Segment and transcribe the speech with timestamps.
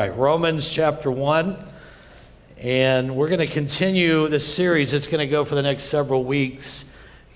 [0.00, 1.56] Right, Romans chapter 1.
[2.58, 4.92] And we're going to continue this series.
[4.92, 6.84] It's going to go for the next several weeks.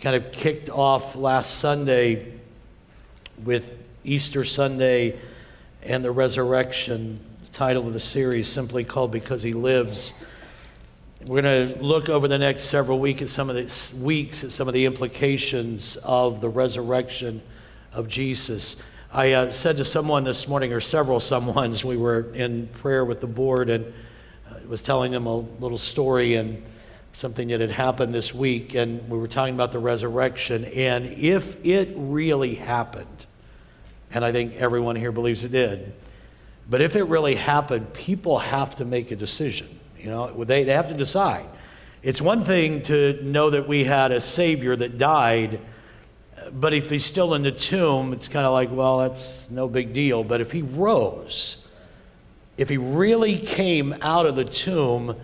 [0.01, 2.35] Kind of kicked off last Sunday
[3.43, 5.19] with Easter Sunday
[5.83, 7.19] and the resurrection.
[7.47, 10.15] The title of the series simply called Because He Lives.
[11.27, 14.53] We're going to look over the next several weeks at some of the weeks at
[14.53, 17.43] some of the implications of the resurrection
[17.93, 18.81] of Jesus.
[19.15, 23.21] I uh, said to someone this morning, or several someones, we were in prayer with
[23.21, 23.93] the board and
[24.51, 26.63] uh, was telling them a little story and
[27.13, 30.65] something that had happened this week, and we were talking about the resurrection.
[30.65, 33.27] And if it really happened,
[34.13, 35.93] and I think everyone here believes it did,
[36.71, 39.79] but if it really happened, people have to make a decision.
[39.99, 41.45] You know, they, they have to decide.
[42.03, 45.61] It's one thing to know that we had a Savior that died
[46.53, 49.93] but if he's still in the tomb, it's kind of like, well, that's no big
[49.93, 50.23] deal.
[50.23, 51.67] But if he rose,
[52.59, 55.17] if he really came out of the tomb,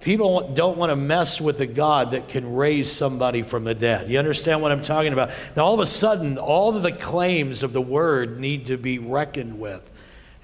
[0.00, 4.08] people don't want to mess with the God that can raise somebody from the dead.
[4.08, 5.30] You understand what I'm talking about?
[5.56, 9.00] Now, all of a sudden, all of the claims of the word need to be
[9.00, 9.82] reckoned with.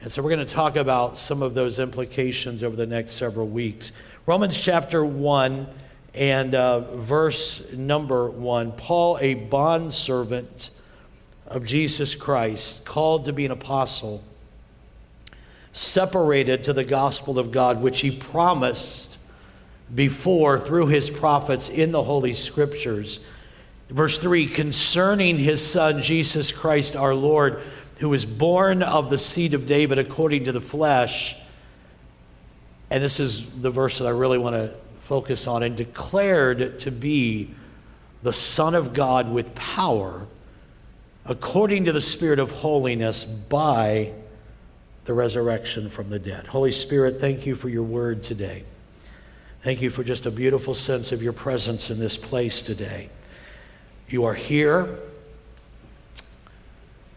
[0.01, 3.47] And so we're going to talk about some of those implications over the next several
[3.47, 3.93] weeks.
[4.27, 5.69] Romans chapter 1
[6.15, 10.71] and uh, verse number one Paul, a bondservant
[11.47, 14.23] of Jesus Christ, called to be an apostle,
[15.73, 19.19] separated to the gospel of God, which he promised
[19.95, 23.21] before through his prophets in the Holy Scriptures.
[23.89, 27.63] Verse 3 concerning his son, Jesus Christ our Lord,
[27.99, 31.37] who was born of the seed of David according to the flesh.
[32.91, 36.91] And this is the verse that I really want to focus on, and declared to
[36.91, 37.51] be
[38.23, 40.27] the Son of God with power,
[41.27, 44.13] according to the Spirit of holiness, by
[45.05, 46.47] the resurrection from the dead.
[46.47, 48.65] Holy Spirit, thank you for your word today.
[49.63, 53.11] Thank you for just a beautiful sense of your presence in this place today.
[54.09, 54.99] You are here.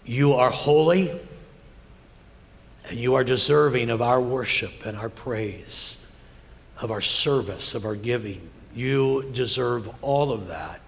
[0.05, 1.11] You are holy.
[2.87, 5.97] And you are deserving of our worship and our praise
[6.79, 8.49] of our service, of our giving.
[8.73, 10.81] You deserve all of that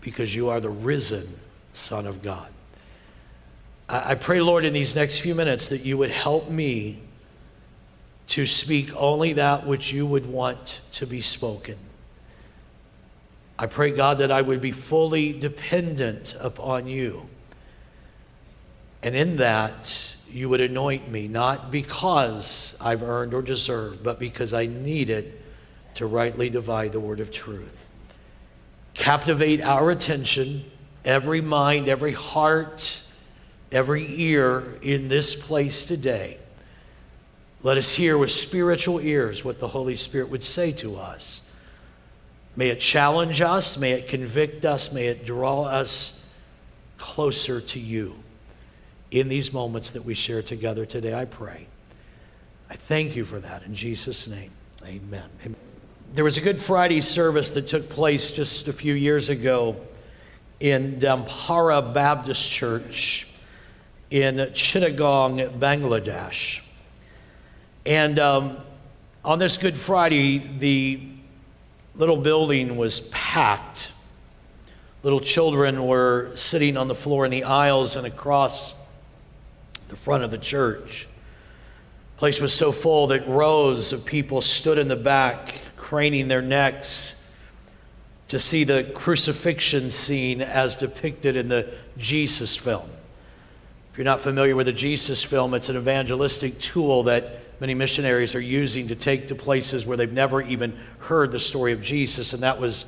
[0.00, 1.38] because you are the risen
[1.72, 2.48] Son of God.
[3.88, 7.00] I, I pray, Lord, in these next few minutes that you would help me
[8.28, 11.76] to speak only that which you would want to be spoken.
[13.58, 17.28] I pray, God, that I would be fully dependent upon you.
[19.02, 24.54] And in that, you would anoint me, not because I've earned or deserved, but because
[24.54, 25.40] I need it
[25.94, 27.84] to rightly divide the word of truth.
[28.94, 30.64] Captivate our attention,
[31.04, 33.02] every mind, every heart,
[33.72, 36.38] every ear in this place today.
[37.62, 41.42] Let us hear with spiritual ears what the Holy Spirit would say to us.
[42.56, 46.26] May it challenge us, may it convict us, may it draw us
[46.98, 48.14] closer to you
[49.10, 51.66] in these moments that we share together today, I pray.
[52.68, 54.50] I thank you for that in Jesus' name.
[54.84, 55.28] Amen.
[55.44, 55.56] Amen.
[56.14, 59.76] There was a Good Friday service that took place just a few years ago
[60.58, 63.26] in Dhampara Baptist Church
[64.10, 66.60] in Chittagong, Bangladesh.
[67.86, 68.56] And um,
[69.24, 71.00] on this Good Friday, the
[71.94, 73.92] little building was packed.
[75.02, 78.74] Little children were sitting on the floor in the aisles and across
[79.90, 81.06] the front of the church.
[82.14, 86.42] The place was so full that rows of people stood in the back, craning their
[86.42, 87.22] necks
[88.28, 91.68] to see the crucifixion scene as depicted in the
[91.98, 92.88] Jesus film.
[93.90, 98.36] If you're not familiar with the Jesus film, it's an evangelistic tool that many missionaries
[98.36, 102.32] are using to take to places where they've never even heard the story of Jesus,
[102.32, 102.86] and that was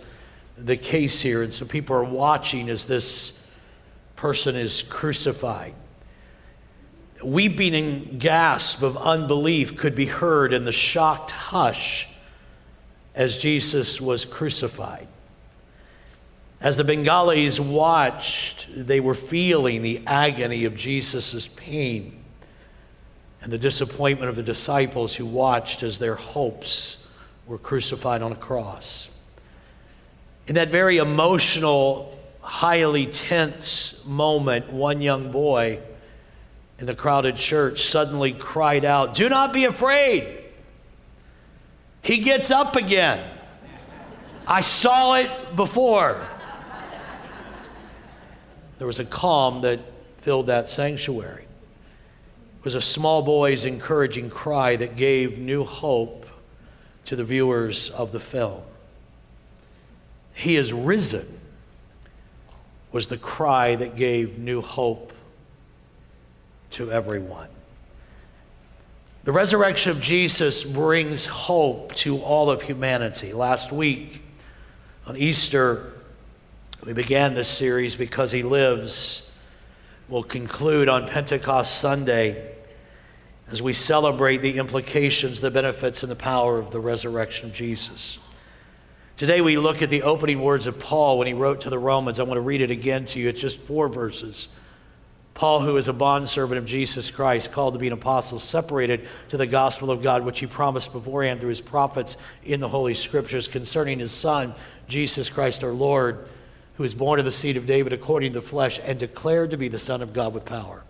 [0.57, 1.43] the case here.
[1.43, 3.41] And so people are watching as this
[4.15, 5.75] person is crucified
[7.25, 12.09] weeping and gasp of unbelief could be heard in the shocked hush
[13.15, 15.09] as Jesus was crucified.
[16.61, 22.23] As the Bengalis watched, they were feeling the agony of Jesus' pain
[23.43, 27.05] and the disappointment of the disciples who watched as their hopes
[27.47, 29.11] were crucified on a cross.
[30.47, 35.81] In that very emotional, highly tense moment, one young boy
[36.83, 40.43] in the crowded church suddenly cried out, Do not be afraid.
[42.03, 43.25] He gets up again.
[44.49, 46.21] I saw it before.
[48.79, 49.79] There was a calm that
[50.19, 51.45] filled that sanctuary.
[51.45, 56.27] It was a small boy's encouraging cry that gave new hope
[57.05, 58.63] to the viewers of the film.
[60.35, 61.41] He is risen
[62.91, 65.13] was the cry that gave new hope
[66.73, 67.49] to everyone.
[69.25, 73.33] The resurrection of Jesus brings hope to all of humanity.
[73.33, 74.21] Last week
[75.07, 75.93] on Easter,
[76.85, 79.31] we began this series because he lives.
[80.09, 82.53] We'll conclude on Pentecost Sunday
[83.49, 88.19] as we celebrate the implications, the benefits, and the power of the resurrection of Jesus.
[89.17, 92.19] Today we look at the opening words of Paul when he wrote to the Romans.
[92.19, 93.29] I want to read it again to you.
[93.29, 94.49] It's just four verses.
[95.35, 99.37] Paul, who is a bondservant of Jesus Christ, called to be an apostle, separated to
[99.37, 103.49] the gospel of God, which he promised beforehand through his prophets in the Holy Scriptures
[103.49, 104.55] concerning his Son,
[104.89, 106.29] Jesus Christ our Lord,
[106.77, 109.57] who was born of the seed of David according to the flesh and declared to
[109.57, 110.83] be the Son of God with power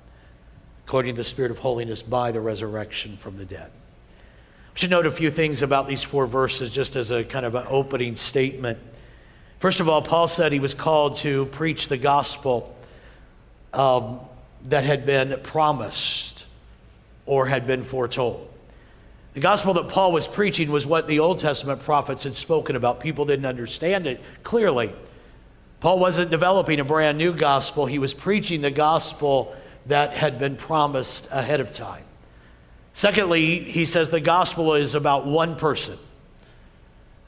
[0.87, 3.71] according to the Spirit of holiness by the resurrection from the dead.
[4.75, 7.55] I should note a few things about these four verses just as a kind of
[7.55, 8.79] an opening statement.
[9.59, 12.75] First of all, Paul said he was called to preach the gospel
[13.73, 14.21] um,
[14.65, 16.47] that had been promised
[17.27, 18.49] or had been foretold.
[19.35, 23.01] The gospel that Paul was preaching was what the Old Testament prophets had spoken about.
[23.01, 24.93] People didn't understand it clearly.
[25.81, 29.57] Paul wasn't developing a brand new gospel, he was preaching the gospel
[29.87, 32.05] that had been promised ahead of time.
[32.93, 35.99] Secondly, he says the gospel is about one person.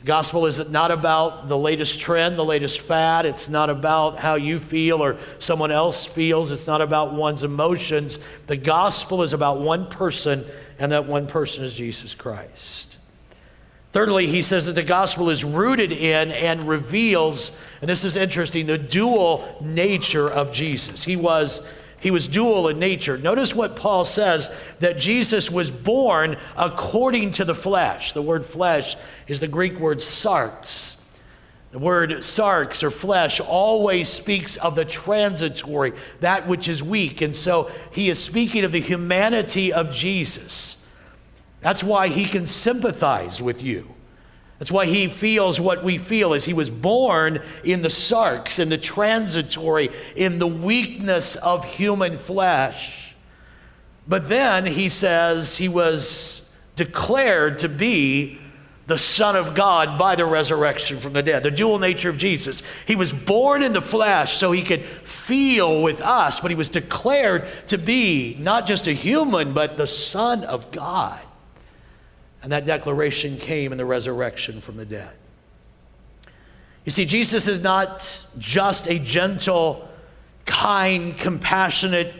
[0.05, 3.25] Gospel is not about the latest trend, the latest fad.
[3.25, 6.51] It's not about how you feel or someone else feels.
[6.51, 8.19] It's not about one's emotions.
[8.47, 10.45] The gospel is about one person,
[10.79, 12.99] and that one person is Jesus Christ.
[13.93, 18.67] Thirdly, he says that the gospel is rooted in and reveals, and this is interesting,
[18.67, 21.05] the dual nature of Jesus.
[21.05, 21.67] He was
[22.05, 23.17] he was dual in nature.
[23.17, 28.13] Notice what Paul says that Jesus was born according to the flesh.
[28.13, 28.95] The word flesh
[29.27, 31.01] is the Greek word sarx.
[31.71, 37.23] The word sarx or flesh always speaks of the transitory, that which is weak.
[37.23, 40.85] And so he is speaking of the humanity of Jesus.
[41.63, 43.94] That's why he can sympathize with you.
[44.59, 48.69] That's why he feels what we feel as he was born in the sarx, in
[48.69, 53.15] the transitory, in the weakness of human flesh.
[54.07, 58.39] But then he says he was declared to be
[58.87, 62.63] the Son of God by the resurrection from the dead, the dual nature of Jesus.
[62.87, 66.69] He was born in the flesh so he could feel with us, but he was
[66.69, 71.21] declared to be not just a human, but the Son of God.
[72.45, 75.13] And that declaration came in the resurrection from the dead.
[76.85, 79.89] You see, Jesus is not just a gentle,
[80.45, 82.13] kind, compassionate,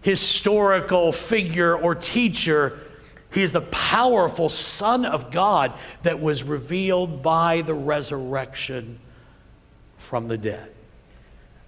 [0.00, 2.78] historical figure or teacher.
[3.32, 5.72] He is the powerful Son of God
[6.04, 9.00] that was revealed by the resurrection
[9.98, 10.73] from the dead.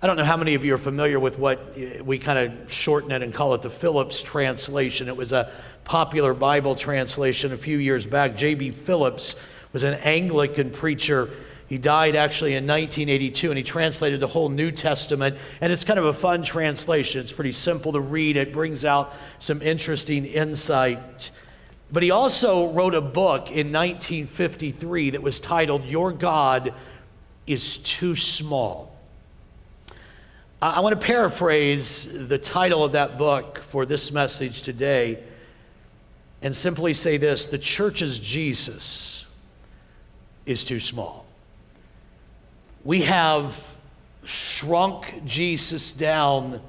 [0.06, 2.72] I don't know how many of you are familiar with what uh, we kind of
[2.72, 5.08] shorten it and call it the Phillips translation.
[5.08, 5.50] It was a
[5.82, 8.36] popular Bible translation a few years back.
[8.36, 8.70] J.B.
[8.70, 9.34] Phillips
[9.72, 11.28] was an Anglican preacher.
[11.68, 15.38] He died actually in 1982 and he translated the whole New Testament.
[15.60, 17.20] And it's kind of a fun translation.
[17.20, 21.32] It's pretty simple to read, it brings out some interesting insight.
[21.90, 26.74] But he also wrote a book in 1953 that was titled Your God
[27.48, 28.95] is Too Small.
[30.74, 35.22] I want to paraphrase the title of that book for this message today
[36.42, 39.26] and simply say this the church's Jesus
[40.44, 41.24] is too small.
[42.82, 43.76] We have
[44.24, 46.60] shrunk Jesus down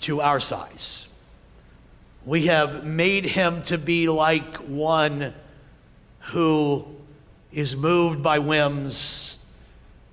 [0.00, 1.06] to our size.
[2.26, 5.32] We have made him to be like one
[6.32, 6.86] who
[7.52, 9.43] is moved by whims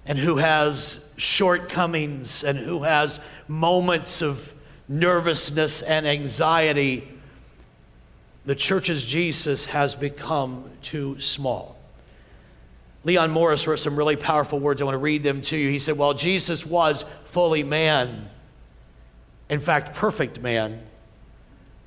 [0.06, 4.54] and who has shortcomings and who has moments of
[4.88, 7.08] nervousness and anxiety
[8.46, 11.78] the church's Jesus has become too small.
[13.04, 14.82] Leon Morris wrote some really powerful words.
[14.82, 15.70] I want to read them to you.
[15.70, 18.30] He said, While Jesus was fully man,
[19.50, 20.82] in fact, perfect man,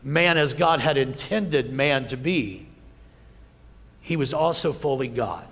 [0.02, 2.66] man as God had intended man to be,
[4.00, 5.46] he was also fully God.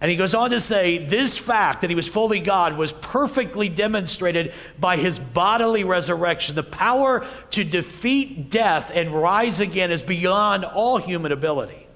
[0.00, 3.68] And he goes on to say this fact that he was fully God was perfectly
[3.68, 6.54] demonstrated by his bodily resurrection.
[6.54, 11.86] The power to defeat death and rise again is beyond all human ability.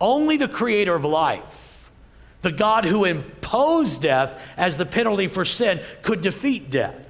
[0.00, 1.90] Only the creator of life,
[2.40, 7.05] the God who imposed death as the penalty for sin, could defeat death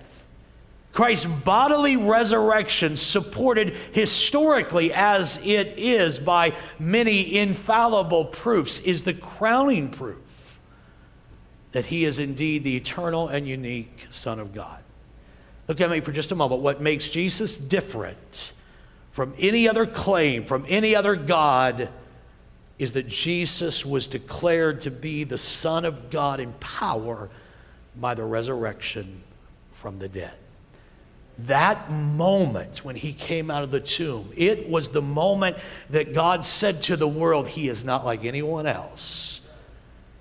[0.97, 9.91] Christ's bodily resurrection, supported historically as it is by many infallible proofs, is the crowning
[9.91, 10.59] proof
[11.73, 14.83] that he is indeed the eternal and unique Son of God.
[15.69, 16.63] Look at me for just a moment.
[16.63, 18.55] What makes Jesus different
[19.11, 21.91] from any other claim, from any other God,
[22.79, 27.29] is that Jesus was declared to be the Son of God in power
[27.95, 29.23] by the resurrection
[29.75, 30.33] from the dead.
[31.41, 35.59] That moment when he came out of the tomb, it was the moment
[35.91, 39.43] that God said to the world, He is not like anyone else.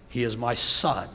[0.09, 1.07] He is my son.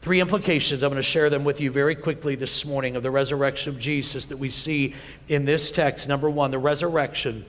[0.00, 0.82] Three implications.
[0.82, 3.78] I'm going to share them with you very quickly this morning of the resurrection of
[3.78, 4.94] Jesus that we see
[5.28, 6.08] in this text.
[6.08, 7.44] Number one, the resurrection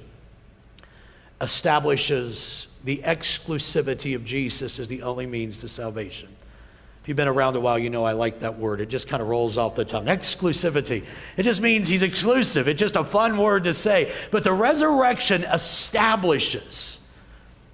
[1.41, 6.29] establishes the exclusivity of Jesus as the only means to salvation.
[7.03, 8.79] If you've been around a while, you know I like that word.
[8.79, 10.05] It just kind of rolls off the tongue.
[10.05, 11.03] Exclusivity.
[11.35, 12.69] It just means he's exclusive.
[12.69, 14.09] It's just a fun word to say.
[14.31, 17.01] But the resurrection establishes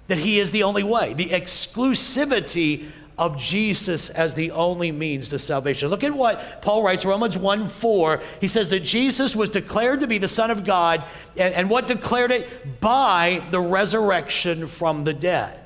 [0.08, 5.38] that he is the only way, the exclusivity of Jesus as the only means to
[5.38, 5.90] salvation.
[5.90, 8.20] Look at what Paul writes, Romans 1 4.
[8.40, 11.04] He says that Jesus was declared to be the Son of God,
[11.36, 12.80] and, and what declared it?
[12.80, 15.60] By the resurrection from the dead.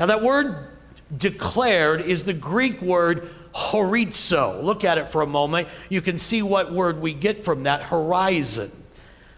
[0.00, 0.73] Now, that word
[1.16, 4.62] declared is the Greek word horizo.
[4.62, 5.68] Look at it for a moment.
[5.88, 8.70] You can see what word we get from that horizon.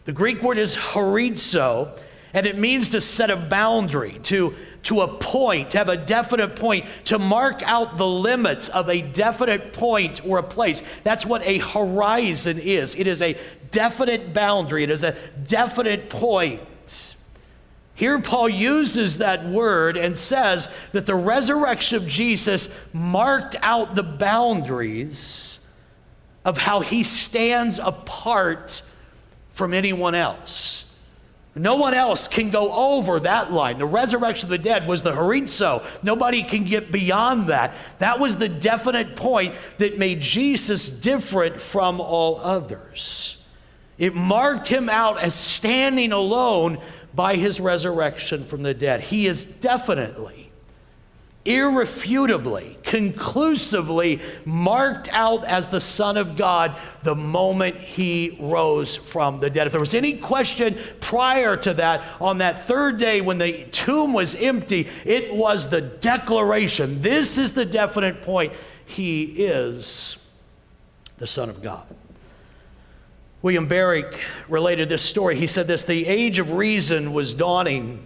[0.05, 1.99] The Greek word is horizo,
[2.33, 4.55] and it means to set a boundary, to,
[4.85, 9.03] to a point, to have a definite point, to mark out the limits of a
[9.03, 10.83] definite point or a place.
[11.03, 12.95] That's what a horizon is.
[12.95, 13.37] It is a
[13.71, 15.17] definite boundary, it is a
[15.47, 16.63] definite point.
[17.97, 24.03] Here, Paul uses that word and says that the resurrection of Jesus marked out the
[24.03, 25.61] boundaries
[26.45, 28.83] of how he stands apart
[29.51, 30.85] from anyone else.
[31.55, 33.79] No one else can go over that line.
[33.79, 35.83] The resurrection of the dead was the horizo.
[36.03, 37.73] Nobody can get beyond that.
[37.99, 43.39] That was the definite point that made Jesus different from all others.
[43.97, 46.79] It marked him out as standing alone
[47.17, 49.01] by his resurrection from the dead.
[49.01, 50.51] He is definitely,
[51.47, 59.49] irrefutably, conclusively marked out as the Son of God the moment he rose from the
[59.49, 59.67] dead.
[59.67, 64.13] If there was any question prior to that, on that third day when the tomb
[64.13, 67.01] was empty, it was the declaration.
[67.01, 68.53] This is the definite point.
[68.85, 70.19] He is
[71.19, 71.87] the Son of God.
[73.47, 75.37] William Barrick related this story.
[75.37, 78.05] He said this the age of reason was dawning.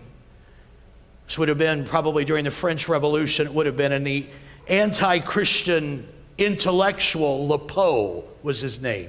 [1.25, 4.27] This would have been probably during the French Revolution, it would have been, and the
[4.69, 6.07] anti Christian
[6.37, 9.09] intellectual Lepaut was his name.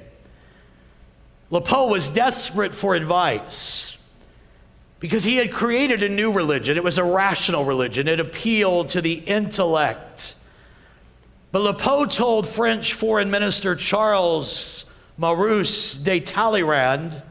[1.50, 3.98] Lepaut was desperate for advice
[5.00, 6.78] because he had created a new religion.
[6.78, 10.34] It was a rational religion, it appealed to the intellect.
[11.50, 14.81] But Lepaut told French Foreign Minister Charles
[15.16, 17.22] Maurice de Talleyrand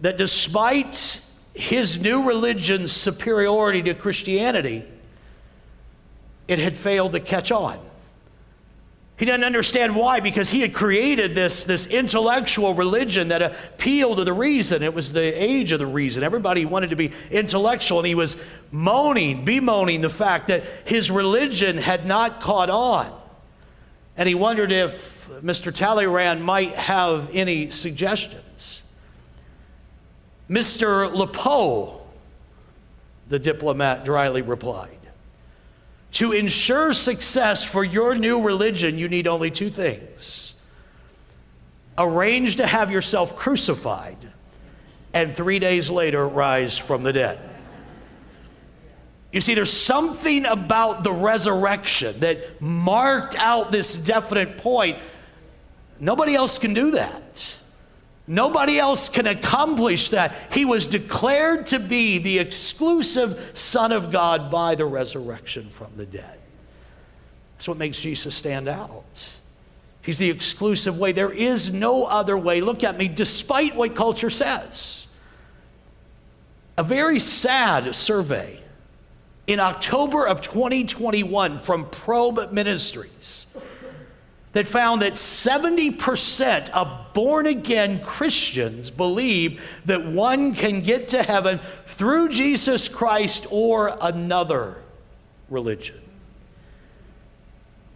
[0.00, 1.20] that despite
[1.54, 4.84] his new religion's superiority to Christianity,
[6.46, 7.78] it had failed to catch on.
[9.16, 14.24] He didn't understand why, because he had created this, this intellectual religion that appealed to
[14.24, 14.82] the reason.
[14.82, 16.24] It was the age of the reason.
[16.24, 18.36] Everybody wanted to be intellectual, and he was
[18.72, 23.23] moaning, bemoaning the fact that his religion had not caught on.
[24.16, 25.74] And he wondered if Mr.
[25.74, 28.82] Talleyrand might have any suggestions.
[30.48, 31.12] Mr.
[31.12, 32.00] Lepaut,
[33.28, 34.90] the diplomat dryly replied,
[36.12, 40.54] to ensure success for your new religion, you need only two things
[41.96, 44.16] arrange to have yourself crucified,
[45.12, 47.38] and three days later rise from the dead.
[49.34, 54.96] You see, there's something about the resurrection that marked out this definite point.
[55.98, 57.58] Nobody else can do that.
[58.28, 60.36] Nobody else can accomplish that.
[60.52, 66.06] He was declared to be the exclusive Son of God by the resurrection from the
[66.06, 66.38] dead.
[67.56, 69.38] That's what makes Jesus stand out.
[70.00, 71.10] He's the exclusive way.
[71.10, 72.60] There is no other way.
[72.60, 75.08] Look at me, despite what culture says.
[76.78, 78.60] A very sad survey
[79.46, 83.46] in October of 2021 from Probe Ministries
[84.52, 91.60] that found that 70% of born again Christians believe that one can get to heaven
[91.86, 94.76] through Jesus Christ or another
[95.50, 96.00] religion.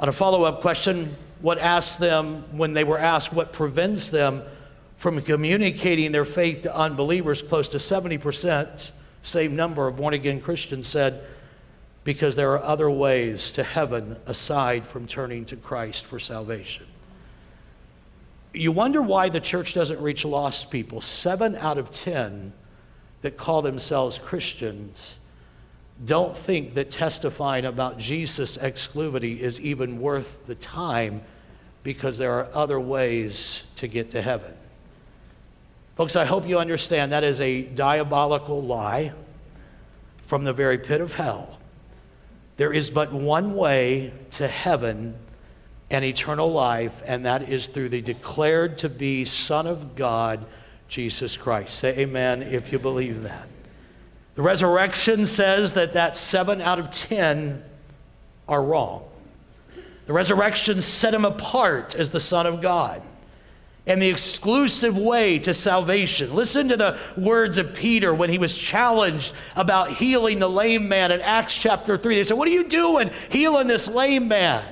[0.01, 4.43] On a follow up question, what asked them when they were asked what prevents them
[4.97, 8.91] from communicating their faith to unbelievers, close to 70%,
[9.23, 11.25] same number of born again Christians said,
[12.09, 16.87] because there are other ways to heaven aside from turning to Christ for salvation.
[18.55, 21.03] You wonder why the church doesn't reach lost people.
[21.03, 22.55] Seven out of ten
[23.21, 25.19] that call themselves Christians
[26.03, 31.21] don't think that testifying about Jesus' exclusivity is even worth the time
[31.83, 34.55] because there are other ways to get to heaven.
[35.95, 39.13] Folks, I hope you understand that is a diabolical lie
[40.23, 41.58] from the very pit of hell.
[42.59, 45.17] There is but one way to heaven
[45.91, 50.45] and eternal life, and that is through the declared to be Son of God,
[50.89, 51.75] Jesus Christ.
[51.79, 53.49] Say amen if you believe that.
[54.35, 57.65] The resurrection says that that seven out of ten
[58.47, 59.05] are wrong.
[60.07, 63.03] The resurrection set him apart as the Son of God
[63.89, 66.35] and the exclusive way to salvation.
[66.35, 71.11] Listen to the words of Peter when he was challenged about healing the lame man
[71.11, 72.17] in Acts chapter 3.
[72.17, 74.63] They said, What are you doing healing this lame man?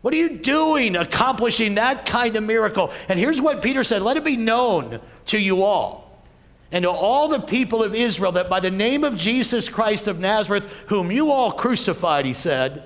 [0.00, 2.92] What are you doing accomplishing that kind of miracle?
[3.08, 6.22] And here's what Peter said Let it be known to you all
[6.70, 10.20] and to all the people of Israel that by the name of Jesus Christ of
[10.20, 12.84] Nazareth, whom you all crucified, he said,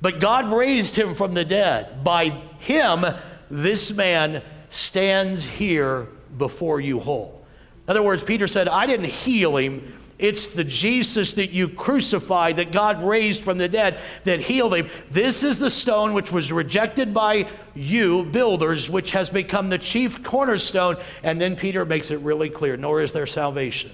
[0.00, 2.02] but God raised him from the dead.
[2.02, 3.04] By him,
[3.50, 6.06] this man stands here
[6.38, 7.44] before you whole.
[7.86, 9.96] In other words, Peter said, I didn't heal him.
[10.18, 14.88] It's the Jesus that you crucified, that God raised from the dead, that healed him.
[15.10, 20.22] This is the stone which was rejected by you, builders, which has become the chief
[20.22, 20.98] cornerstone.
[21.22, 23.90] And then Peter makes it really clear nor is there salvation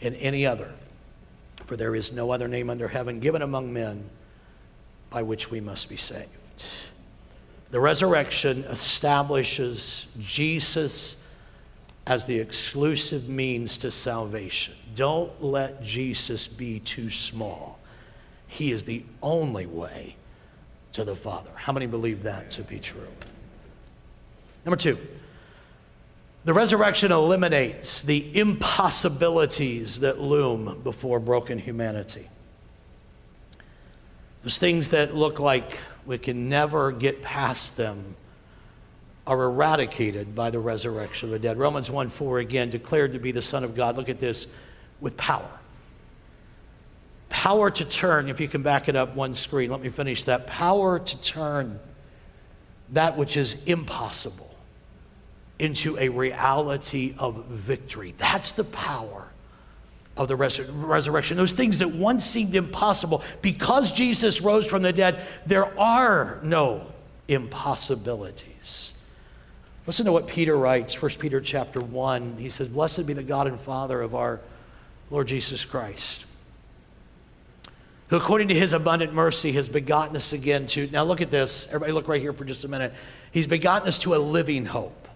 [0.00, 0.72] in any other.
[1.66, 4.08] For there is no other name under heaven given among men
[5.10, 6.28] by which we must be saved.
[7.70, 11.16] The resurrection establishes Jesus
[12.06, 14.74] as the exclusive means to salvation.
[14.94, 17.78] Don't let Jesus be too small.
[18.48, 20.16] He is the only way
[20.92, 21.50] to the Father.
[21.54, 23.06] How many believe that to be true?
[24.64, 24.98] Number two,
[26.44, 32.28] the resurrection eliminates the impossibilities that loom before broken humanity.
[34.42, 38.16] Those things that look like we can never get past them
[39.26, 41.58] are eradicated by the resurrection of the dead.
[41.58, 43.96] Romans 1 4 again, declared to be the Son of God.
[43.96, 44.46] Look at this
[45.00, 45.48] with power.
[47.28, 50.46] Power to turn, if you can back it up one screen, let me finish that.
[50.46, 51.78] Power to turn
[52.90, 54.52] that which is impossible
[55.60, 58.14] into a reality of victory.
[58.18, 59.29] That's the power
[60.20, 61.38] of the res- resurrection.
[61.38, 66.86] Those things that once seemed impossible, because Jesus rose from the dead, there are no
[67.26, 68.92] impossibilities.
[69.86, 72.36] Listen to what Peter writes, 1 Peter chapter 1.
[72.38, 74.40] He says, Blessed be the God and Father of our
[75.10, 76.26] Lord Jesus Christ,
[78.08, 80.86] who according to his abundant mercy has begotten us again to.
[80.92, 81.66] Now look at this.
[81.68, 82.92] Everybody look right here for just a minute.
[83.32, 85.08] He's begotten us to a living hope.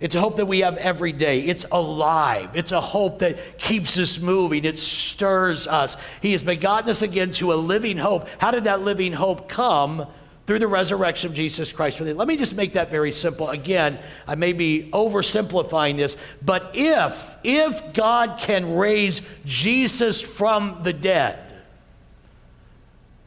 [0.00, 1.40] It's a hope that we have every day.
[1.40, 2.50] It's alive.
[2.54, 4.64] It's a hope that keeps us moving.
[4.64, 5.98] It stirs us.
[6.22, 8.26] He has begotten us again to a living hope.
[8.38, 10.06] How did that living hope come?
[10.46, 12.00] through the resurrection of Jesus Christ.
[12.00, 13.50] Let me just make that very simple.
[13.50, 20.92] Again, I may be oversimplifying this, but if if God can raise Jesus from the
[20.92, 21.38] dead,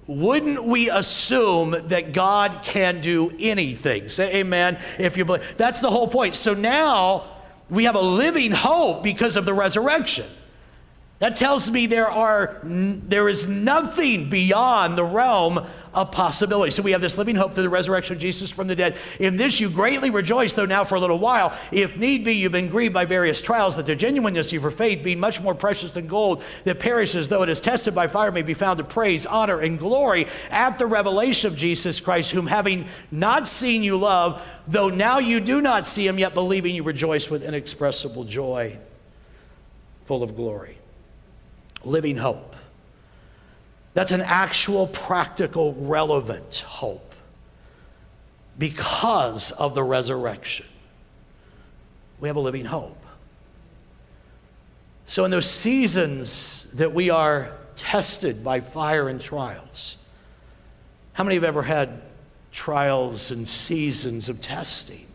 [0.07, 4.07] wouldn't we assume that God can do anything?
[4.09, 5.57] Say amen if you believe.
[5.57, 6.35] That's the whole point.
[6.35, 7.25] So now
[7.69, 10.25] we have a living hope because of the resurrection.
[11.19, 16.71] That tells me there are there is nothing beyond the realm of possibility.
[16.71, 18.97] So we have this living hope through the resurrection of Jesus from the dead.
[19.19, 22.51] In this you greatly rejoice, though now for a little while, if need be, you've
[22.51, 25.93] been grieved by various trials, that the genuineness of your faith, being much more precious
[25.93, 29.25] than gold that perishes, though it is tested by fire, may be found to praise,
[29.25, 34.41] honor, and glory at the revelation of Jesus Christ, whom having not seen you love,
[34.67, 38.77] though now you do not see him, yet believing you rejoice with inexpressible joy,
[40.05, 40.77] full of glory.
[41.83, 42.52] Living hope.
[43.93, 47.13] That's an actual, practical, relevant hope
[48.57, 50.65] because of the resurrection.
[52.19, 52.97] We have a living hope.
[55.05, 59.97] So, in those seasons that we are tested by fire and trials,
[61.13, 62.01] how many have ever had
[62.51, 65.05] trials and seasons of testing?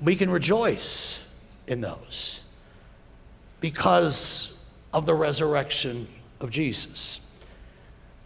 [0.00, 1.24] We can rejoice
[1.66, 2.42] in those
[3.60, 4.58] because
[4.92, 6.08] of the resurrection
[6.40, 7.20] of Jesus.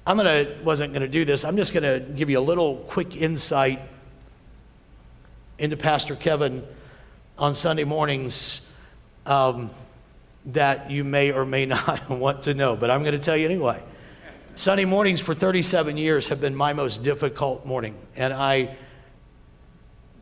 [0.07, 1.45] I'm gonna wasn't gonna do this.
[1.45, 3.81] I'm just gonna give you a little quick insight
[5.59, 6.65] into Pastor Kevin
[7.39, 8.63] on Sunday mornings
[9.27, 9.71] um,
[10.47, 13.47] that you may or may not want to know, but I'm going to tell you
[13.47, 13.83] anyway.
[14.57, 18.77] Sunday mornings for 37 years have been my most difficult morning, and I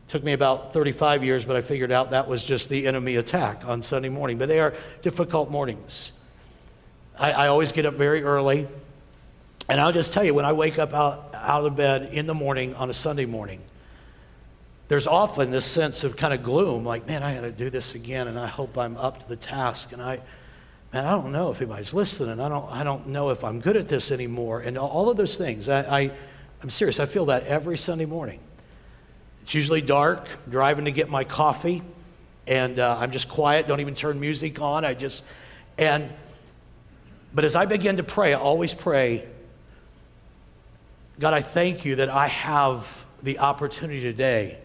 [0.07, 3.65] took me about 35 years, but I figured out that was just the enemy attack
[3.65, 4.37] on Sunday morning.
[4.37, 6.13] But they are difficult mornings.
[7.17, 8.67] I, I always get up very early,
[9.69, 12.33] and I'll just tell you when I wake up out, out of bed in the
[12.33, 13.61] morning on a Sunday morning,
[14.87, 17.95] there's often this sense of kind of gloom, like, man, I got to do this
[17.95, 19.91] again, and I hope I'm up to the task.
[19.91, 20.19] And I,
[20.91, 22.39] man, I don't know if anybody's listening.
[22.39, 24.59] I don't, I don't know if I'm good at this anymore.
[24.59, 25.69] And all of those things.
[25.69, 26.11] I, I,
[26.61, 26.99] I'm serious.
[26.99, 28.39] I feel that every Sunday morning.
[29.43, 31.81] It's usually dark, driving to get my coffee,
[32.47, 34.85] and uh, I'm just quiet, don't even turn music on.
[34.85, 35.23] I just,
[35.77, 36.09] and,
[37.33, 39.25] but as I begin to pray, I always pray,
[41.19, 44.57] God, I thank you that I have the opportunity today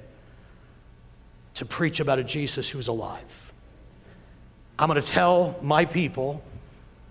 [1.54, 3.52] to preach about a Jesus who's alive.
[4.78, 6.42] I'm going to tell my people,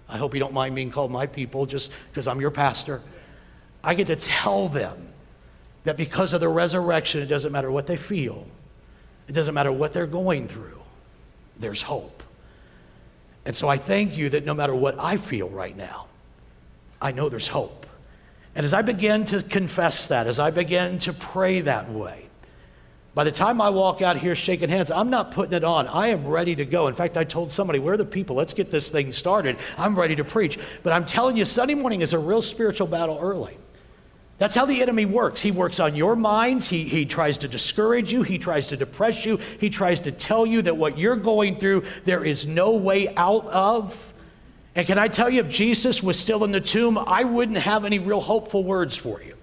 [0.08, 3.02] I hope you don't mind being called my people just because I'm your pastor.
[3.84, 5.10] I get to tell them
[5.84, 8.46] that because of the resurrection, it doesn't matter what they feel,
[9.28, 10.82] it doesn't matter what they're going through,
[11.58, 12.17] there's hope.
[13.48, 16.08] And so I thank you that no matter what I feel right now,
[17.02, 17.86] I know there's hope.
[18.56, 22.28] And as I begin to confess that, as I begin to pray that way,
[23.16, 25.88] by the time I walk out here shaking hands, I'm not putting it on.
[25.88, 26.90] I am ready to go.
[26.90, 28.36] In fact, I told somebody, Where are the people?
[28.36, 29.58] Let's get this thing started.
[29.78, 30.60] I'm ready to preach.
[30.84, 33.58] But I'm telling you, Sunday morning is a real spiritual battle early.
[34.38, 35.42] That's how the enemy works.
[35.42, 36.68] He works on your minds.
[36.68, 38.22] He, he tries to discourage you.
[38.22, 39.38] He tries to depress you.
[39.60, 43.48] He tries to tell you that what you're going through, there is no way out
[43.48, 44.14] of.
[44.76, 47.84] And can I tell you, if Jesus was still in the tomb, I wouldn't have
[47.84, 49.36] any real hopeful words for you.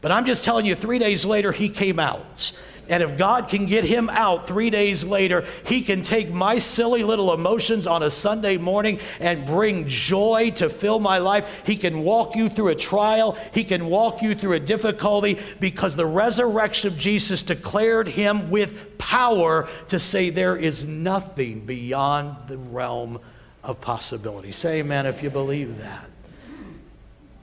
[0.00, 2.52] But I'm just telling you, three days later, he came out.
[2.88, 7.02] And if God can get him out three days later, he can take my silly
[7.02, 11.48] little emotions on a Sunday morning and bring joy to fill my life.
[11.64, 15.96] He can walk you through a trial, he can walk you through a difficulty because
[15.96, 22.56] the resurrection of Jesus declared him with power to say there is nothing beyond the
[22.56, 23.18] realm
[23.64, 24.52] of possibility.
[24.52, 26.04] Say amen if you believe that.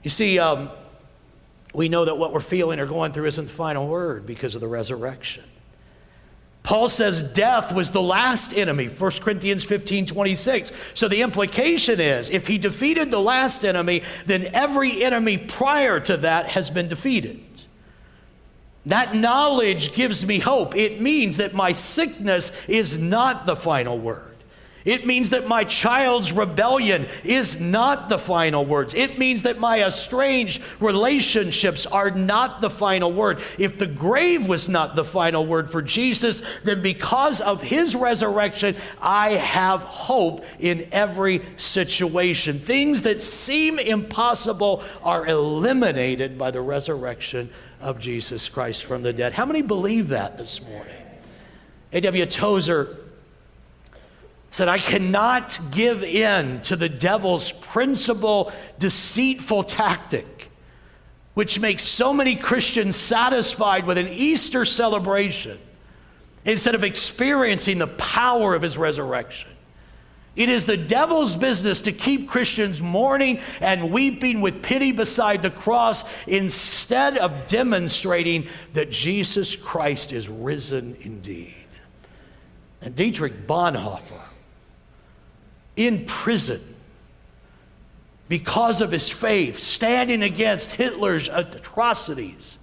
[0.02, 0.70] You see, um,
[1.74, 4.60] we know that what we're feeling or going through isn't the final word because of
[4.60, 5.44] the resurrection.
[6.62, 10.72] Paul says death was the last enemy, 1 Corinthians 15 26.
[10.94, 16.16] So the implication is if he defeated the last enemy, then every enemy prior to
[16.18, 17.44] that has been defeated.
[18.86, 20.74] That knowledge gives me hope.
[20.74, 24.33] It means that my sickness is not the final word.
[24.84, 28.92] It means that my child's rebellion is not the final words.
[28.92, 33.40] It means that my estranged relationships are not the final word.
[33.58, 38.76] If the grave was not the final word for Jesus, then because of his resurrection,
[39.00, 42.58] I have hope in every situation.
[42.58, 47.48] Things that seem impossible are eliminated by the resurrection
[47.80, 49.32] of Jesus Christ from the dead.
[49.32, 50.92] How many believe that this morning?
[51.92, 52.26] A.W.
[52.26, 52.98] Tozer
[54.54, 60.48] said, I cannot give in to the devil's principal deceitful tactic,
[61.34, 65.58] which makes so many Christians satisfied with an Easter celebration
[66.44, 69.50] instead of experiencing the power of his resurrection.
[70.36, 75.50] It is the devil's business to keep Christians mourning and weeping with pity beside the
[75.50, 81.56] cross instead of demonstrating that Jesus Christ is risen indeed.
[82.80, 84.20] And Dietrich Bonhoeffer
[85.76, 86.60] in prison
[88.28, 92.58] because of his faith, standing against Hitler's atrocities,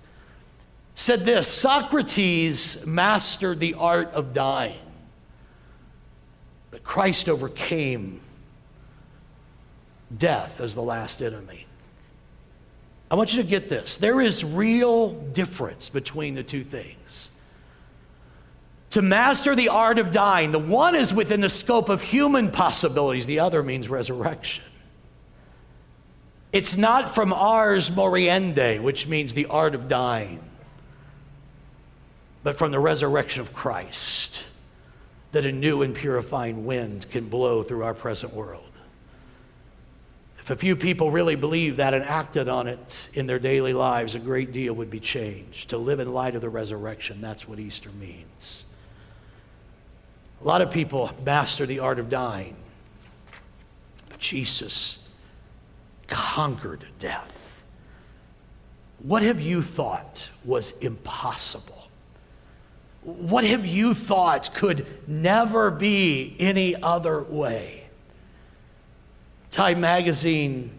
[0.95, 4.79] said this Socrates mastered the art of dying,
[6.71, 8.21] but Christ overcame
[10.17, 11.65] death as the last enemy.
[13.09, 13.97] I want you to get this.
[13.97, 17.29] There is real difference between the two things
[18.91, 20.51] to master the art of dying.
[20.51, 24.63] The one is within the scope of human possibilities, the other means resurrection.
[26.51, 30.43] It's not from ars moriendi, which means the art of dying,
[32.43, 34.45] but from the resurrection of Christ
[35.31, 38.65] that a new and purifying wind can blow through our present world.
[40.39, 44.15] If a few people really believed that and acted on it in their daily lives,
[44.15, 45.69] a great deal would be changed.
[45.69, 48.65] To live in light of the resurrection, that's what Easter means.
[50.41, 52.55] A lot of people master the art of dying.
[54.09, 54.97] But Jesus
[56.07, 57.37] conquered death.
[59.03, 61.87] what have you thought was impossible?
[63.03, 67.85] What have you thought could never be any other way?
[69.49, 70.71] Time magazine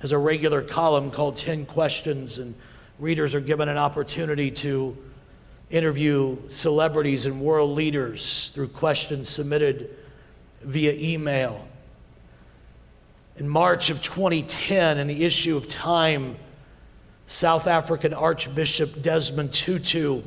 [0.00, 2.54] has a regular column called 10 Questions, and
[2.98, 4.96] readers are given an opportunity to
[5.70, 9.94] interview celebrities and world leaders through questions submitted
[10.62, 11.66] via email.
[13.36, 16.36] In March of 2010, in the issue of Time,
[17.26, 20.22] South African Archbishop Desmond Tutu,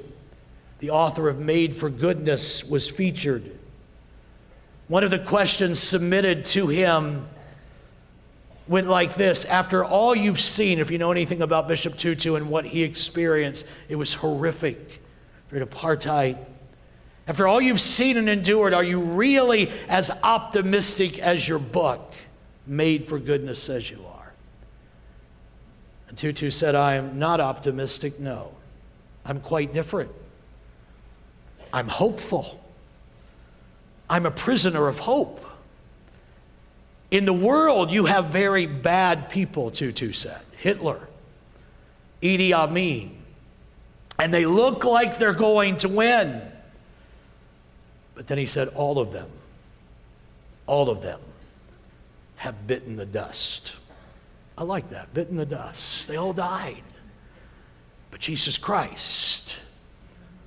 [0.80, 3.58] the author of Made for Goodness, was featured.
[4.88, 7.28] One of the questions submitted to him
[8.68, 12.50] went like this After all you've seen, if you know anything about Bishop Tutu and
[12.50, 15.01] what he experienced, it was horrific
[15.52, 16.38] during apartheid.
[17.28, 22.14] After all you've seen and endured, are you really as optimistic as your book,
[22.66, 24.34] Made for Goodness, says you are?
[26.10, 28.52] And Tutu said, I am not optimistic, no.
[29.24, 30.12] I'm quite different.
[31.72, 32.60] I'm hopeful.
[34.10, 35.46] I'm a prisoner of hope.
[37.12, 40.42] In the world, you have very bad people, Tutu said.
[40.58, 41.08] Hitler,
[42.22, 43.21] Idi Amin.
[44.22, 46.44] And they look like they're going to win.
[48.14, 49.28] But then he said, all of them,
[50.68, 51.20] all of them
[52.36, 53.78] have bitten the dust.
[54.56, 56.08] I like that, bitten the dust.
[56.08, 56.84] They all died.
[58.12, 59.58] But Jesus Christ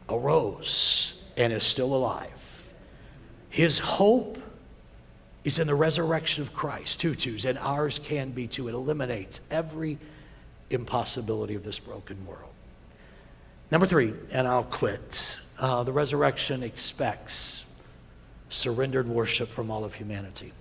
[0.08, 2.72] arose and is still alive.
[3.50, 4.38] His hope
[5.42, 8.68] is in the resurrection of Christ, Tutu's, and ours can be too.
[8.68, 9.98] It eliminates every
[10.70, 12.54] impossibility of this broken world.
[13.70, 15.38] Number three, and I'll quit.
[15.59, 17.64] Uh, the resurrection expects
[18.48, 20.53] surrendered worship from all of humanity.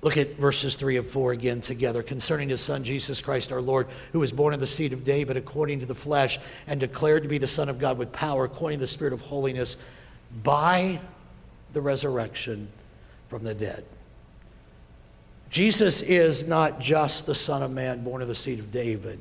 [0.00, 2.02] Look at verses 3 and 4 again together.
[2.02, 5.36] Concerning his son, Jesus Christ our Lord, who was born of the seed of David
[5.36, 8.78] according to the flesh and declared to be the Son of God with power according
[8.78, 9.76] to the Spirit of holiness
[10.44, 11.00] by
[11.72, 12.68] the resurrection
[13.28, 13.84] from the dead.
[15.50, 19.18] Jesus is not just the Son of Man born of the seed of David,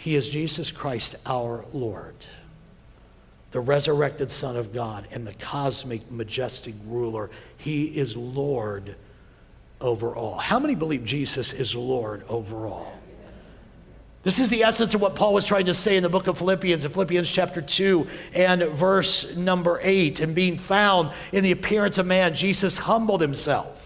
[0.00, 2.14] he is Jesus Christ our Lord,
[3.50, 7.28] the resurrected Son of God and the cosmic, majestic ruler.
[7.58, 8.94] He is Lord
[9.78, 10.38] over all.
[10.38, 12.98] How many believe Jesus is Lord over all?
[14.22, 16.38] This is the essence of what Paul was trying to say in the book of
[16.38, 20.20] Philippians, in Philippians chapter 2 and verse number 8.
[20.20, 23.79] And being found in the appearance of man, Jesus humbled himself.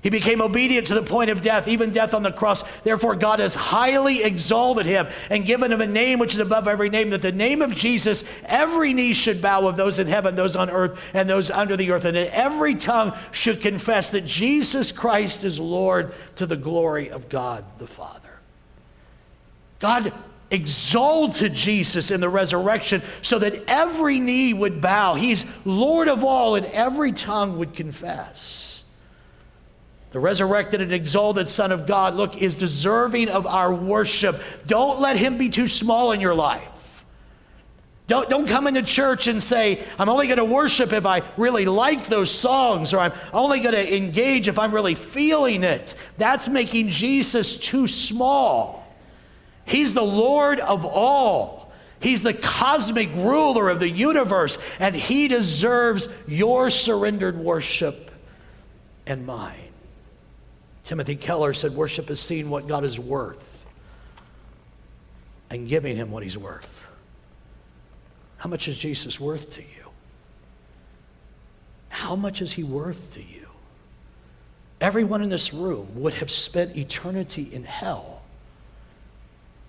[0.00, 2.62] He became obedient to the point of death, even death on the cross.
[2.82, 6.88] Therefore, God has highly exalted him and given him a name which is above every
[6.88, 10.54] name, that the name of Jesus, every knee should bow of those in heaven, those
[10.54, 14.92] on earth, and those under the earth, and that every tongue should confess that Jesus
[14.92, 18.38] Christ is Lord to the glory of God the Father.
[19.80, 20.12] God
[20.50, 25.14] exalted Jesus in the resurrection so that every knee would bow.
[25.14, 28.84] He's Lord of all, and every tongue would confess.
[30.10, 34.40] The resurrected and exalted Son of God, look, is deserving of our worship.
[34.66, 37.04] Don't let him be too small in your life.
[38.06, 41.66] Don't, don't come into church and say, I'm only going to worship if I really
[41.66, 45.94] like those songs, or I'm only going to engage if I'm really feeling it.
[46.16, 48.90] That's making Jesus too small.
[49.66, 51.70] He's the Lord of all.
[52.00, 58.10] He's the cosmic ruler of the universe, and He deserves your surrendered worship
[59.06, 59.67] and mine.
[60.88, 63.66] Timothy Keller said, Worship is seeing what God is worth
[65.50, 66.86] and giving Him what He's worth.
[68.38, 69.90] How much is Jesus worth to you?
[71.90, 73.48] How much is He worth to you?
[74.80, 78.22] Everyone in this room would have spent eternity in hell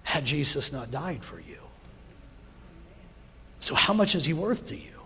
[0.04, 1.58] had Jesus not died for you.
[3.60, 5.02] So, how much is he worth to you?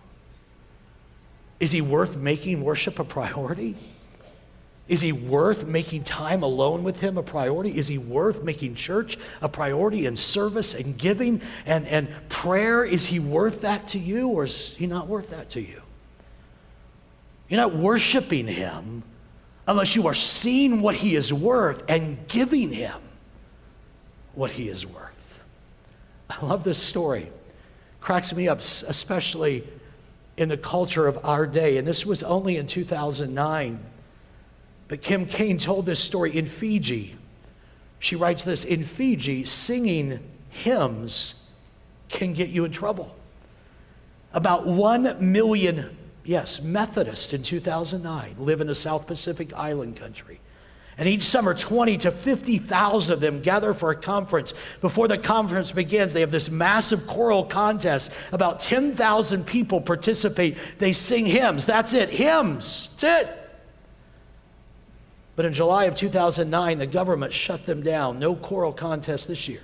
[1.58, 3.76] Is he worth making worship a priority?
[4.86, 7.76] Is he worth making time alone with him a priority?
[7.76, 12.84] Is he worth making church a priority and service and giving and, and prayer?
[12.84, 15.80] Is he worth that to you or is he not worth that to you?
[17.48, 19.02] You're not worshiping him
[19.66, 23.00] unless you are seeing what he is worth and giving him
[24.34, 25.40] what he is worth.
[26.28, 27.30] I love this story.
[28.00, 29.66] Cracks me up, especially
[30.36, 31.78] in the culture of our day.
[31.78, 33.78] And this was only in 2009.
[34.88, 37.16] But Kim Kane told this story in Fiji.
[37.98, 40.20] She writes this In Fiji, singing
[40.50, 41.36] hymns
[42.08, 43.14] can get you in trouble.
[44.32, 50.40] About 1 million, yes, Methodists in 2009 live in the South Pacific island country.
[50.96, 54.54] And each summer, 20 to 50,000 of them gather for a conference.
[54.80, 58.12] Before the conference begins, they have this massive choral contest.
[58.30, 60.56] About 10,000 people participate.
[60.78, 61.66] They sing hymns.
[61.66, 62.90] That's it, hymns.
[62.96, 63.43] That's it.
[65.36, 68.18] But in July of 2009, the government shut them down.
[68.18, 69.62] No choral contest this year.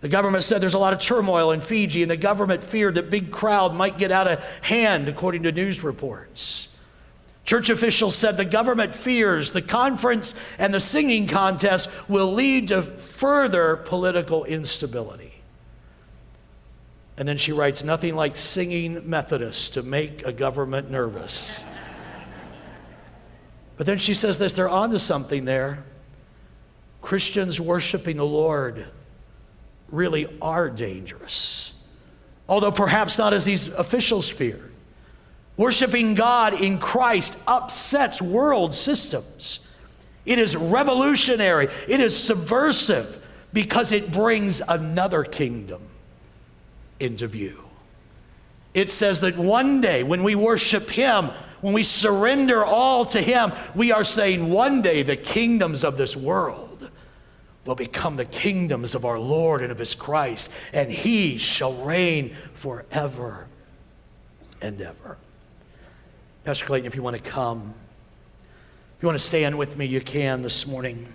[0.00, 3.10] The government said there's a lot of turmoil in Fiji, and the government feared that
[3.10, 6.68] big crowd might get out of hand, according to news reports.
[7.44, 12.82] Church officials said the government fears the conference and the singing contest will lead to
[12.82, 15.32] further political instability.
[17.16, 21.62] And then she writes, nothing like singing Methodists to make a government nervous.
[23.76, 25.84] But then she says this they're onto something there.
[27.02, 28.86] Christians worshiping the Lord
[29.90, 31.74] really are dangerous,
[32.48, 34.70] although perhaps not as these officials fear.
[35.56, 39.60] Worshiping God in Christ upsets world systems.
[40.26, 45.82] It is revolutionary, it is subversive because it brings another kingdom
[46.98, 47.62] into view.
[48.72, 51.30] It says that one day when we worship Him,
[51.64, 56.14] when we surrender all to Him, we are saying one day the kingdoms of this
[56.14, 56.90] world
[57.64, 62.36] will become the kingdoms of our Lord and of His Christ, and He shall reign
[62.52, 63.46] forever
[64.60, 65.16] and ever.
[66.44, 67.72] Pastor Clayton, if you want to come,
[68.98, 71.10] if you want to stand with me, you can this morning.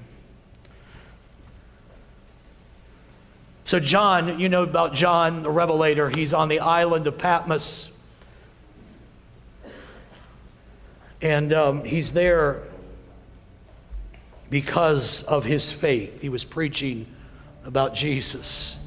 [3.65, 6.09] So, John, you know about John the Revelator.
[6.09, 7.91] He's on the island of Patmos.
[11.21, 12.63] And um, he's there
[14.49, 16.21] because of his faith.
[16.21, 17.05] He was preaching
[17.65, 18.77] about Jesus.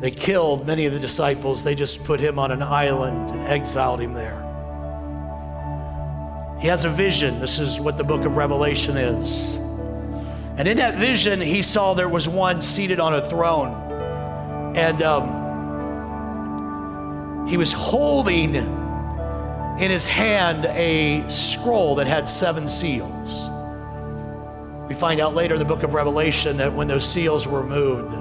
[0.00, 1.62] They killed many of the disciples.
[1.62, 4.40] They just put him on an island and exiled him there.
[6.60, 7.40] He has a vision.
[7.40, 9.56] This is what the book of Revelation is.
[10.56, 14.76] And in that vision, he saw there was one seated on a throne.
[14.76, 15.42] And um,
[17.48, 18.81] he was holding
[19.78, 23.48] in his hand a scroll that had seven seals.
[24.88, 28.12] We find out later in the book of Revelation that when those seals were removed,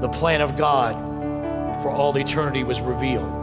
[0.00, 0.94] the plan of God
[1.82, 3.34] for all eternity was revealed.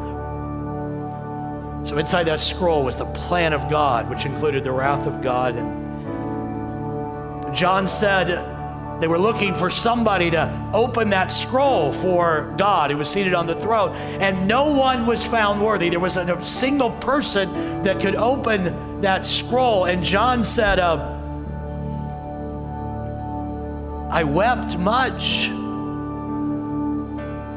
[1.87, 5.55] So inside that scroll was the plan of God, which included the wrath of God.
[5.55, 8.54] And John said
[8.99, 13.45] they were looking for somebody to open that scroll for God who was seated on
[13.45, 13.95] the throne.
[13.95, 15.89] And no one was found worthy.
[15.89, 19.85] There wasn't a single person that could open that scroll.
[19.85, 21.11] And John said, uh,
[24.11, 25.49] I wept much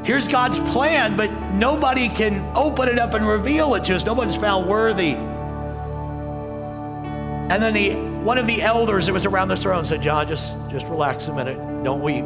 [0.09, 4.05] Here's God's plan, but nobody can open it up and reveal it to us.
[4.05, 5.13] Nobody's found worthy.
[7.51, 10.57] And then the, one of the elders that was around the throne said, John, just,
[10.69, 11.57] just relax a minute.
[11.83, 12.25] Don't weep.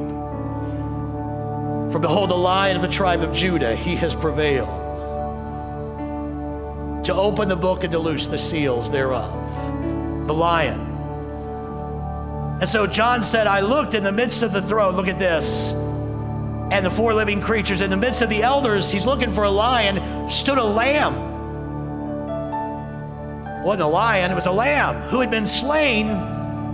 [1.91, 4.67] For behold, the lion of the tribe of Judah, he has prevailed
[7.06, 9.32] to open the book and to loose the seals thereof.
[10.27, 10.79] The lion.
[12.60, 14.95] And so John said, I looked in the midst of the throne.
[14.95, 15.73] Look at this
[16.73, 17.82] and the four living creatures.
[17.82, 21.33] In the midst of the elders, he's looking for a lion, stood a lamb.
[23.63, 26.08] Wasn't a lion, it was a lamb who had been slain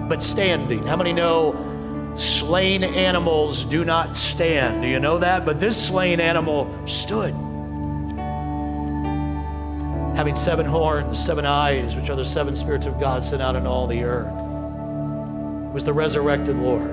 [0.10, 0.84] but standing.
[0.88, 4.82] How many know slain animals do not stand?
[4.82, 5.45] Do you know that?
[5.45, 7.36] But this slain animal stood.
[10.15, 13.67] Having seven horns, seven eyes, which are the seven spirits of God sent out in
[13.67, 14.34] all the earth,
[15.71, 16.89] was the resurrected Lord.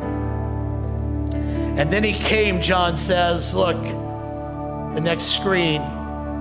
[1.78, 5.82] And then he came, John says, look, the next screen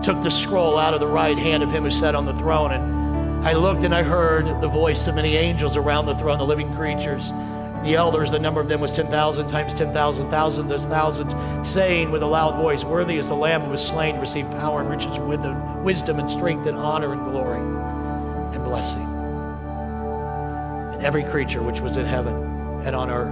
[0.02, 2.72] took the scroll out of the right hand of him who sat on the throne.
[2.72, 3.05] And
[3.46, 6.74] I looked and I heard the voice of many angels around the throne, the living
[6.74, 7.30] creatures.
[7.84, 12.24] The elders, the number of them was 10,000 times 10,000, thousand, those thousands, saying with
[12.24, 15.20] a loud voice, Worthy is the Lamb who was slain to receive power and riches,
[15.20, 19.06] wisdom and strength and honor and glory and blessing.
[20.96, 22.34] And every creature which was in heaven
[22.84, 23.32] and on earth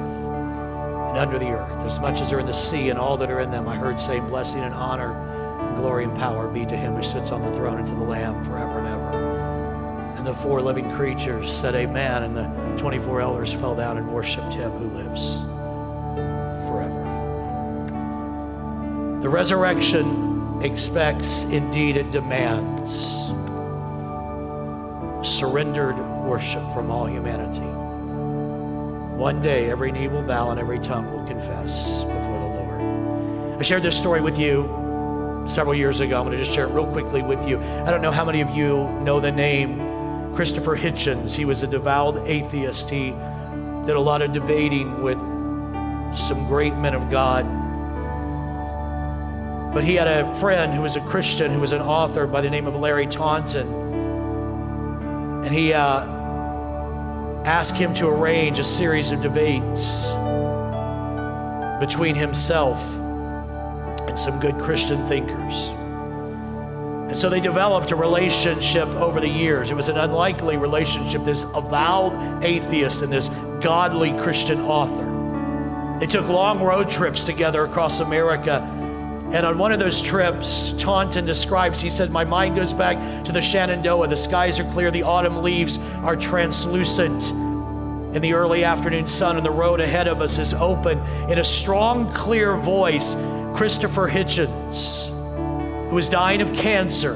[1.09, 3.39] and under the earth, as much as are in the sea and all that are
[3.39, 3.67] in them.
[3.67, 5.13] I heard saying, Blessing and honor
[5.59, 8.03] and glory and power be to him who sits on the throne and to the
[8.03, 9.22] Lamb forever and ever.
[10.23, 12.23] And the four living creatures said, Amen.
[12.23, 12.43] And the
[12.77, 15.41] 24 elders fell down and worshiped him who lives
[16.65, 17.03] forever.
[19.21, 23.33] The resurrection expects, indeed, it demands
[25.29, 27.67] surrendered worship from all humanity.
[29.17, 33.59] One day, every knee will bow and every tongue will confess before the Lord.
[33.59, 36.17] I shared this story with you several years ago.
[36.17, 37.59] I'm going to just share it real quickly with you.
[37.59, 39.92] I don't know how many of you know the name
[40.33, 41.35] Christopher Hitchens.
[41.35, 42.89] He was a devout atheist.
[42.89, 43.11] He
[43.85, 45.19] did a lot of debating with
[46.15, 47.45] some great men of God.
[49.73, 52.49] But he had a friend who was a Christian, who was an author by the
[52.49, 53.67] name of Larry Taunton.
[55.43, 56.05] And he uh,
[57.45, 60.07] asked him to arrange a series of debates
[61.79, 62.81] between himself
[64.07, 65.71] and some good Christian thinkers.
[67.13, 69.69] And so they developed a relationship over the years.
[69.69, 73.27] It was an unlikely relationship, this avowed atheist and this
[73.61, 75.99] godly Christian author.
[75.99, 78.63] They took long road trips together across America.
[79.31, 83.31] And on one of those trips, Taunton describes, he said, My mind goes back to
[83.31, 84.07] the Shenandoah.
[84.07, 87.29] The skies are clear, the autumn leaves are translucent.
[87.29, 90.97] In the early afternoon sun, and the road ahead of us is open.
[91.29, 93.13] In a strong, clear voice,
[93.53, 95.12] Christopher Hitchens,
[95.93, 97.13] who is dying of cancer,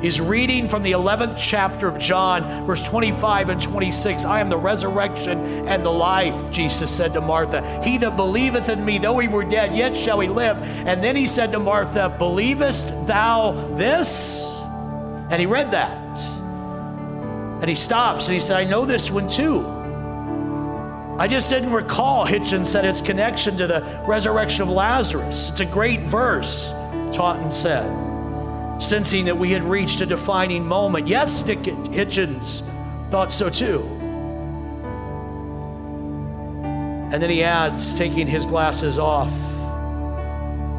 [0.00, 4.24] He's reading from the 11th chapter of John, verse 25 and 26.
[4.24, 7.82] I am the resurrection and the life, Jesus said to Martha.
[7.82, 10.58] He that believeth in me, though he were dead, yet shall he live.
[10.86, 14.44] And then he said to Martha, Believest thou this?
[15.30, 16.18] And he read that.
[17.62, 19.66] And he stops and he said, I know this one too.
[21.18, 25.48] I just didn't recall, Hitchens said, its connection to the resurrection of Lazarus.
[25.48, 26.72] It's a great verse,
[27.14, 28.03] Taunton said
[28.78, 31.06] sensing that we had reached a defining moment.
[31.06, 32.62] Yes, Dick Hitchens
[33.10, 33.82] thought so too.
[37.12, 39.30] And then he adds, taking his glasses off,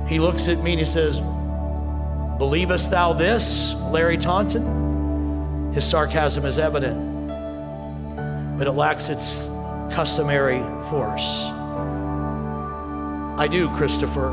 [0.09, 1.21] he looks at me and he says,
[2.37, 5.71] Believest thou this, Larry Taunton?
[5.73, 7.29] His sarcasm is evident,
[8.57, 9.45] but it lacks its
[9.93, 11.45] customary force.
[13.37, 14.31] I do, Christopher,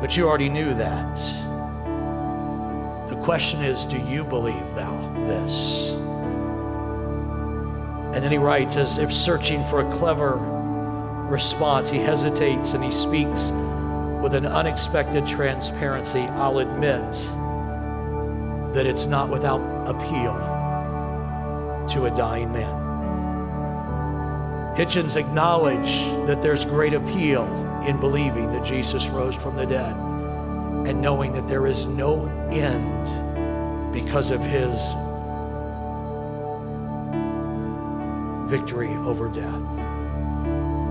[0.00, 1.18] but you already knew that
[3.22, 5.90] question is, do you believe thou this?
[8.14, 10.36] And then he writes, as if searching for a clever
[11.28, 13.50] response, he hesitates and he speaks
[14.22, 16.20] with an unexpected transparency.
[16.20, 17.12] I'll admit
[18.74, 20.34] that it's not without appeal
[21.88, 22.86] to a dying man.
[24.76, 27.44] Hitchens acknowledged that there's great appeal
[27.86, 30.07] in believing that Jesus rose from the dead
[30.88, 34.80] and knowing that there is no end because of his
[38.50, 39.60] victory over death.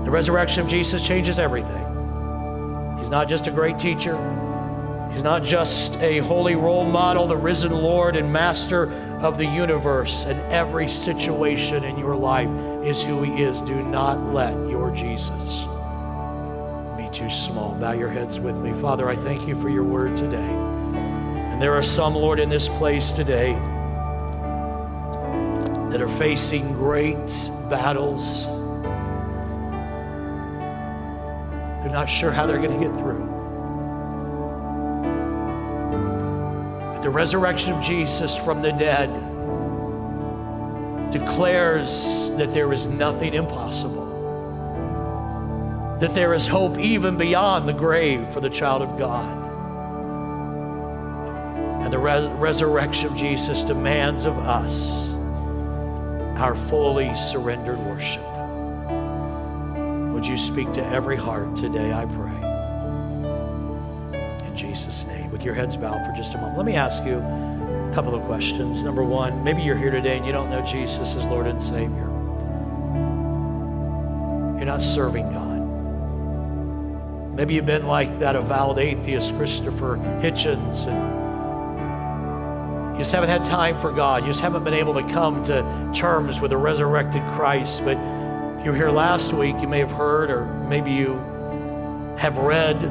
[0.04, 1.84] The resurrection of Jesus changes everything.
[2.96, 4.16] He's not just a great teacher,
[5.12, 10.26] he's not just a holy role model, the risen Lord and master of the universe,
[10.26, 12.48] and every situation in your life
[12.84, 13.60] is who he is.
[13.62, 15.66] Do not let your Jesus
[17.18, 17.74] too small.
[17.74, 18.72] Bow your heads with me.
[18.80, 20.36] Father, I thank you for your word today.
[20.38, 23.54] And there are some, Lord, in this place today
[25.90, 27.16] that are facing great
[27.68, 28.46] battles.
[31.82, 33.26] They're not sure how they're going to get through.
[36.94, 39.10] But the resurrection of Jesus from the dead
[41.10, 43.97] declares that there is nothing impossible
[46.00, 49.46] that there is hope even beyond the grave for the child of God.
[51.82, 55.08] And the res- resurrection of Jesus demands of us
[56.38, 58.22] our fully surrendered worship.
[60.12, 62.32] Would you speak to every heart today, I pray?
[64.46, 65.30] In Jesus' name.
[65.32, 66.56] With your heads bowed for just a moment.
[66.56, 68.84] Let me ask you a couple of questions.
[68.84, 72.06] Number one, maybe you're here today and you don't know Jesus as Lord and Savior.
[74.56, 75.47] You're not serving God.
[77.38, 81.18] Maybe you've been like that avowed atheist, Christopher Hitchens, and
[82.94, 84.22] you just haven't had time for God.
[84.22, 85.62] You just haven't been able to come to
[85.94, 87.84] terms with the resurrected Christ.
[87.84, 87.96] But
[88.64, 91.14] you were here last week, you may have heard, or maybe you
[92.18, 92.82] have read.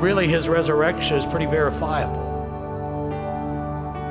[0.00, 2.28] Really, his resurrection is pretty verifiable.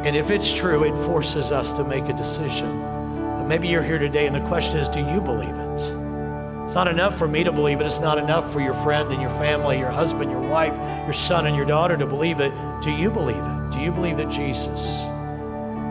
[0.05, 2.82] And if it's true, it forces us to make a decision.
[2.82, 6.07] But maybe you're here today, and the question is do you believe it?
[6.68, 7.88] It's not enough for me to believe it.
[7.88, 11.47] It's not enough for your friend and your family, your husband, your wife, your son,
[11.47, 12.51] and your daughter to believe it.
[12.82, 13.72] Do you believe it?
[13.72, 14.97] Do you believe that Jesus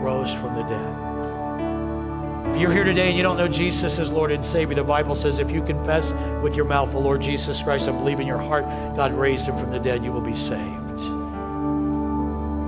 [0.03, 2.53] rose from the dead?
[2.53, 5.15] If you're here today and you don't know Jesus as Lord and Savior, the Bible
[5.15, 6.13] says if you confess
[6.43, 8.63] with your mouth the Lord Jesus Christ and believe in your heart
[8.95, 11.01] God raised him from the dead, you will be saved.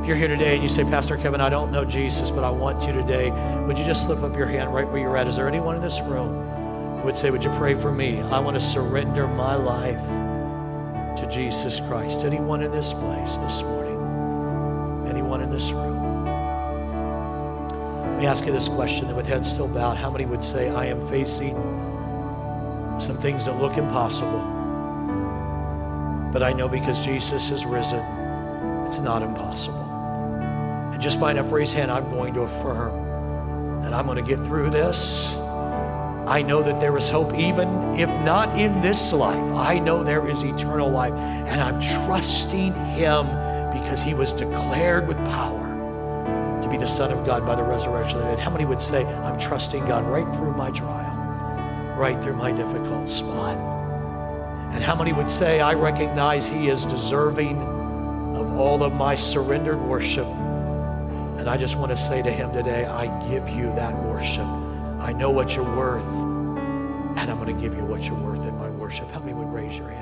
[0.02, 2.50] If you're here today and you say, Pastor Kevin, I don't know Jesus, but I
[2.50, 3.30] want to today,
[3.68, 5.28] would you just slip up your hand right where you're at?
[5.28, 6.59] Is there anyone in this room?
[7.04, 8.22] Would say, Would you pray for me?
[8.22, 10.04] I want to surrender my life
[11.20, 12.24] to Jesus Christ.
[12.24, 15.08] Anyone in this place this morning?
[15.08, 16.26] Anyone in this room?
[18.20, 20.86] Let me ask you this question, with heads still bowed, how many would say, I
[20.86, 21.56] am facing
[23.00, 24.40] some things that look impossible,
[26.34, 28.02] but I know because Jesus has risen,
[28.86, 29.86] it's not impossible.
[30.92, 34.46] And just by an upraised hand, I'm going to affirm that I'm going to get
[34.46, 35.34] through this.
[36.30, 39.52] I know that there is hope, even if not in this life.
[39.54, 43.26] I know there is eternal life, and I'm trusting Him
[43.74, 45.66] because He was declared with power
[46.62, 48.40] to be the Son of God by the resurrection of the dead.
[48.40, 53.10] How many would say, I'm trusting God right through my trial, right through my difficult
[53.10, 53.58] spot?
[54.72, 57.58] And how many would say, I recognize He is deserving
[58.38, 60.28] of all of my surrendered worship?
[60.28, 64.46] And I just want to say to Him today, I give you that worship.
[65.00, 66.06] I know what you're worth,
[67.30, 69.10] I'm going to give you what you're worth in my worship.
[69.12, 69.99] Help me would raise your hand